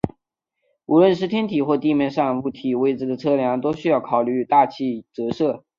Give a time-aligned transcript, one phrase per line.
[0.87, 5.63] 无论是天体或地面上物体位置的测量都需要考虑大气折射。